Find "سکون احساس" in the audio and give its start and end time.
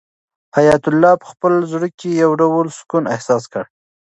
2.79-3.43